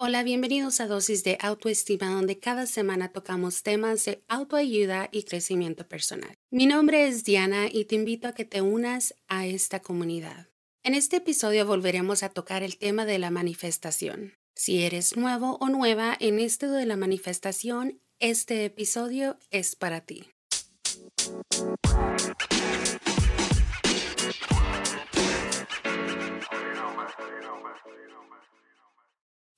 [0.00, 5.88] Hola, bienvenidos a Dosis de Autoestima, donde cada semana tocamos temas de autoayuda y crecimiento
[5.88, 6.32] personal.
[6.52, 10.50] Mi nombre es Diana y te invito a que te unas a esta comunidad.
[10.84, 14.34] En este episodio volveremos a tocar el tema de la manifestación.
[14.54, 20.30] Si eres nuevo o nueva en esto de la manifestación, este episodio es para ti.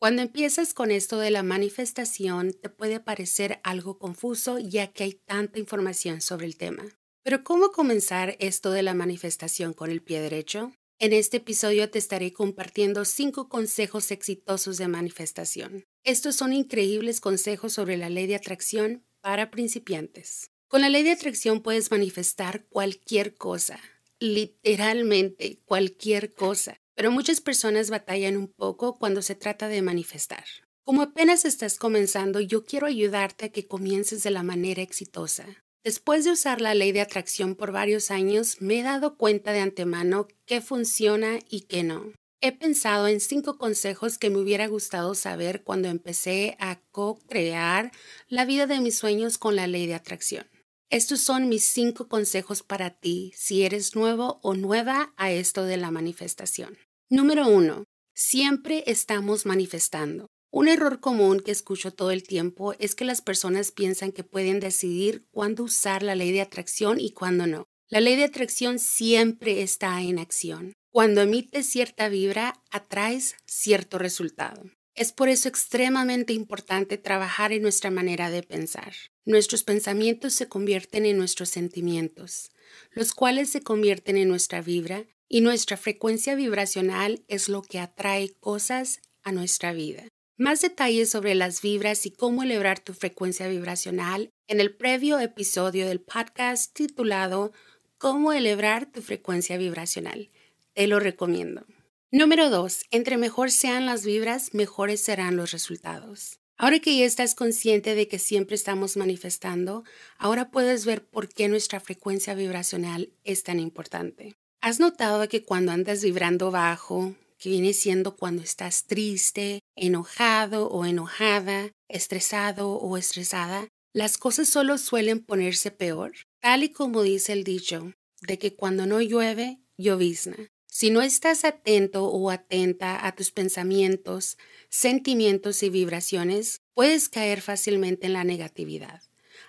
[0.00, 5.12] Cuando empiezas con esto de la manifestación, te puede parecer algo confuso ya que hay
[5.12, 6.84] tanta información sobre el tema.
[7.22, 10.72] Pero ¿cómo comenzar esto de la manifestación con el pie derecho?
[10.98, 15.84] En este episodio te estaré compartiendo cinco consejos exitosos de manifestación.
[16.02, 20.50] Estos son increíbles consejos sobre la ley de atracción para principiantes.
[20.68, 23.78] Con la ley de atracción puedes manifestar cualquier cosa,
[24.18, 30.44] literalmente cualquier cosa pero muchas personas batallan un poco cuando se trata de manifestar.
[30.84, 35.46] Como apenas estás comenzando, yo quiero ayudarte a que comiences de la manera exitosa.
[35.82, 39.60] Después de usar la ley de atracción por varios años, me he dado cuenta de
[39.60, 42.12] antemano qué funciona y qué no.
[42.42, 47.92] He pensado en cinco consejos que me hubiera gustado saber cuando empecé a co-crear
[48.28, 50.46] la vida de mis sueños con la ley de atracción.
[50.90, 55.78] Estos son mis cinco consejos para ti si eres nuevo o nueva a esto de
[55.78, 56.76] la manifestación.
[57.12, 60.28] Número uno, siempre estamos manifestando.
[60.52, 64.60] Un error común que escucho todo el tiempo es que las personas piensan que pueden
[64.60, 67.64] decidir cuándo usar la ley de atracción y cuándo no.
[67.88, 70.72] La ley de atracción siempre está en acción.
[70.92, 74.62] Cuando emites cierta vibra, atraes cierto resultado.
[74.94, 78.92] Es por eso extremadamente importante trabajar en nuestra manera de pensar.
[79.24, 82.52] Nuestros pensamientos se convierten en nuestros sentimientos,
[82.92, 88.34] los cuales se convierten en nuestra vibra y nuestra frecuencia vibracional es lo que atrae
[88.40, 90.08] cosas a nuestra vida.
[90.36, 95.86] Más detalles sobre las vibras y cómo elevar tu frecuencia vibracional en el previo episodio
[95.86, 97.52] del podcast titulado
[97.96, 100.30] Cómo elevar tu frecuencia vibracional.
[100.74, 101.64] Te lo recomiendo.
[102.10, 102.86] Número 2.
[102.90, 106.40] Entre mejor sean las vibras, mejores serán los resultados.
[106.56, 109.84] Ahora que ya estás consciente de que siempre estamos manifestando,
[110.18, 114.34] ahora puedes ver por qué nuestra frecuencia vibracional es tan importante.
[114.62, 120.84] ¿Has notado que cuando andas vibrando bajo, que viene siendo cuando estás triste, enojado o
[120.84, 126.12] enojada, estresado o estresada, las cosas solo suelen ponerse peor?
[126.42, 130.36] Tal y como dice el dicho, de que cuando no llueve, llovizna.
[130.66, 134.36] Si no estás atento o atenta a tus pensamientos,
[134.68, 139.02] sentimientos y vibraciones, puedes caer fácilmente en la negatividad.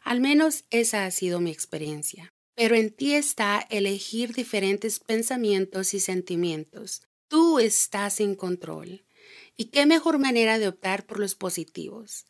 [0.03, 5.99] Al menos esa ha sido mi experiencia pero en ti está elegir diferentes pensamientos y
[5.99, 7.03] sentimientos.
[7.27, 9.05] Tú estás en control.
[9.55, 12.25] ¿Y qué mejor manera de optar por los positivos?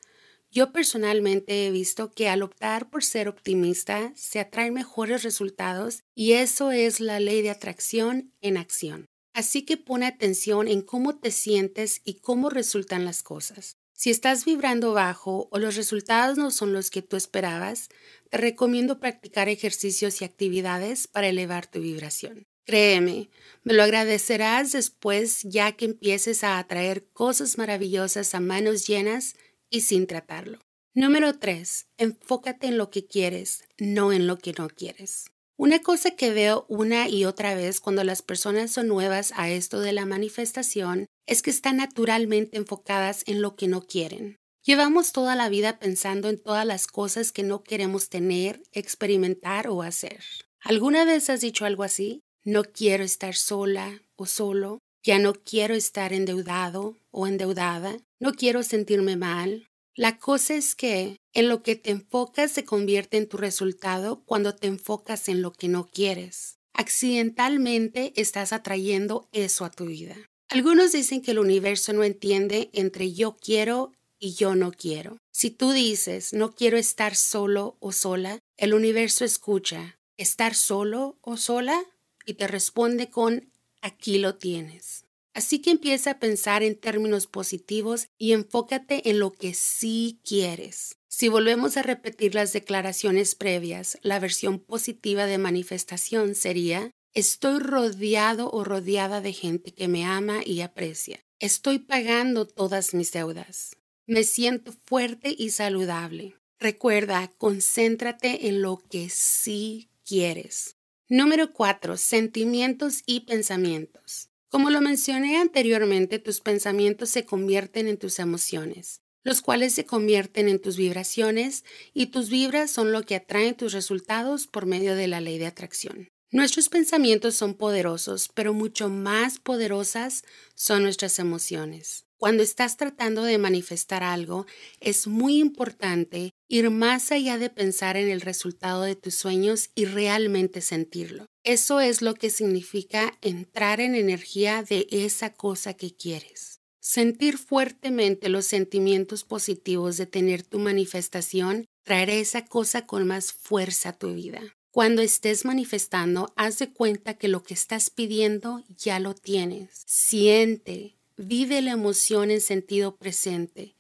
[0.52, 6.34] Yo personalmente he visto que al optar por ser optimista se atraen mejores resultados y
[6.34, 9.06] eso es la ley de atracción en acción.
[9.34, 13.78] Así que pone atención en cómo te sientes y cómo resultan las cosas.
[14.02, 17.90] Si estás vibrando bajo o los resultados no son los que tú esperabas,
[18.32, 22.48] te recomiendo practicar ejercicios y actividades para elevar tu vibración.
[22.66, 23.30] Créeme,
[23.62, 29.36] me lo agradecerás después ya que empieces a atraer cosas maravillosas a manos llenas
[29.70, 30.58] y sin tratarlo.
[30.96, 31.86] Número 3.
[32.00, 35.26] Enfócate en lo que quieres, no en lo que no quieres.
[35.62, 39.80] Una cosa que veo una y otra vez cuando las personas son nuevas a esto
[39.80, 44.38] de la manifestación es que están naturalmente enfocadas en lo que no quieren.
[44.66, 49.84] Llevamos toda la vida pensando en todas las cosas que no queremos tener, experimentar o
[49.84, 50.24] hacer.
[50.62, 52.22] ¿Alguna vez has dicho algo así?
[52.44, 58.64] No quiero estar sola o solo, ya no quiero estar endeudado o endeudada, no quiero
[58.64, 63.38] sentirme mal, la cosa es que en lo que te enfocas se convierte en tu
[63.38, 66.58] resultado cuando te enfocas en lo que no quieres.
[66.74, 70.16] Accidentalmente estás atrayendo eso a tu vida.
[70.50, 75.18] Algunos dicen que el universo no entiende entre yo quiero y yo no quiero.
[75.32, 81.36] Si tú dices no quiero estar solo o sola, el universo escucha estar solo o
[81.36, 81.84] sola
[82.26, 83.52] y te responde con
[83.82, 85.06] aquí lo tienes.
[85.34, 90.98] Así que empieza a pensar en términos positivos y enfócate en lo que sí quieres.
[91.08, 98.50] Si volvemos a repetir las declaraciones previas, la versión positiva de manifestación sería Estoy rodeado
[98.52, 101.20] o rodeada de gente que me ama y aprecia.
[101.40, 103.76] Estoy pagando todas mis deudas.
[104.08, 106.38] Me siento fuerte y saludable.
[106.58, 110.78] Recuerda, concéntrate en lo que sí quieres.
[111.10, 111.98] Número 4.
[111.98, 114.31] Sentimientos y pensamientos.
[114.52, 120.50] Como lo mencioné anteriormente, tus pensamientos se convierten en tus emociones, los cuales se convierten
[120.50, 121.64] en tus vibraciones
[121.94, 125.46] y tus vibras son lo que atraen tus resultados por medio de la ley de
[125.46, 126.11] atracción.
[126.34, 130.24] Nuestros pensamientos son poderosos, pero mucho más poderosas
[130.56, 132.06] son nuestras emociones.
[132.16, 134.46] Cuando estás tratando de manifestar algo,
[134.80, 139.84] es muy importante ir más allá de pensar en el resultado de tus sueños y
[139.84, 141.26] realmente sentirlo.
[141.44, 146.60] Eso es lo que significa entrar en energía de esa cosa que quieres.
[146.80, 153.90] Sentir fuertemente los sentimientos positivos de tener tu manifestación traerá esa cosa con más fuerza
[153.90, 154.42] a tu vida.
[154.72, 159.84] Cuando estés manifestando, haz de cuenta que lo que estás pidiendo ya lo tienes.
[159.86, 163.76] Siente, Vive la emoción en sentido presente.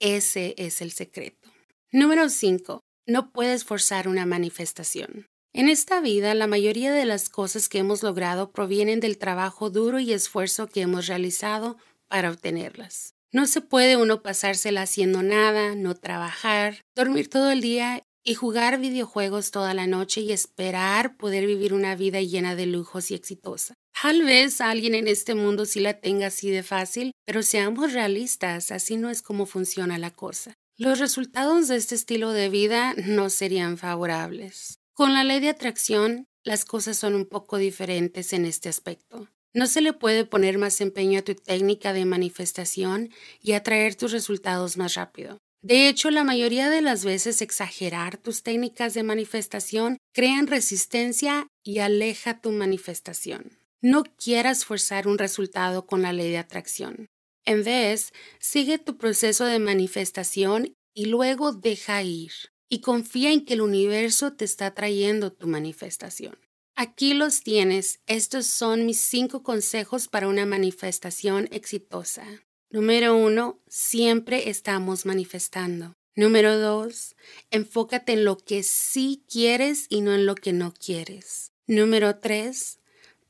[0.00, 1.50] Ese es el secreto.
[1.92, 2.80] Número 5.
[3.06, 5.26] No puedes forzar una manifestación.
[5.52, 10.00] En esta vida, la mayoría de las cosas que hemos logrado provienen del trabajo duro
[10.00, 11.76] y esfuerzo que hemos realizado
[12.08, 13.12] para obtenerlas.
[13.30, 18.80] No se puede uno pasársela haciendo nada, no trabajar, dormir todo el día y jugar
[18.80, 23.74] videojuegos toda la noche y esperar poder vivir una vida llena de lujos y exitosa.
[24.02, 28.72] Tal vez alguien en este mundo sí la tenga así de fácil, pero seamos realistas,
[28.72, 30.54] así no es como funciona la cosa.
[30.76, 34.80] Los resultados de este estilo de vida no serían favorables.
[34.92, 39.28] Con la ley de atracción, las cosas son un poco diferentes en este aspecto.
[39.54, 44.10] No se le puede poner más empeño a tu técnica de manifestación y atraer tus
[44.10, 45.38] resultados más rápido.
[45.66, 51.80] De hecho, la mayoría de las veces exagerar tus técnicas de manifestación crean resistencia y
[51.80, 53.58] aleja tu manifestación.
[53.82, 57.08] No quieras forzar un resultado con la ley de atracción.
[57.44, 62.30] En vez, sigue tu proceso de manifestación y luego deja ir.
[62.68, 66.38] Y confía en que el universo te está trayendo tu manifestación.
[66.76, 67.98] Aquí los tienes.
[68.06, 72.24] Estos son mis cinco consejos para una manifestación exitosa.
[72.70, 75.94] Número uno, siempre estamos manifestando.
[76.16, 77.14] Número dos,
[77.50, 81.52] enfócate en lo que sí quieres y no en lo que no quieres.
[81.68, 82.80] Número tres,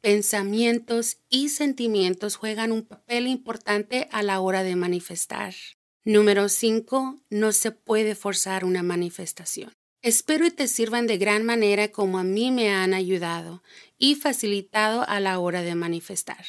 [0.01, 5.55] pensamientos y sentimientos juegan un papel importante a la hora de manifestar.
[6.05, 9.73] Número cinco, no se puede forzar una manifestación.
[10.01, 13.63] Espero y te sirvan de gran manera como a mí me han ayudado
[13.99, 16.47] y facilitado a la hora de manifestar.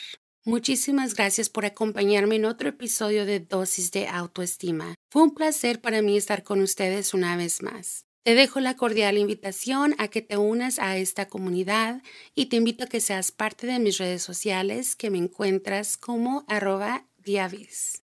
[0.47, 4.95] Muchísimas gracias por acompañarme en otro episodio de Dosis de Autoestima.
[5.11, 8.05] Fue un placer para mí estar con ustedes una vez más.
[8.23, 12.01] Te dejo la cordial invitación a que te unas a esta comunidad
[12.33, 16.45] y te invito a que seas parte de mis redes sociales que me encuentras como
[16.47, 17.05] arroba.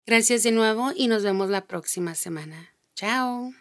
[0.05, 2.73] Gracias de nuevo y nos vemos la próxima semana.
[2.95, 3.51] Chao.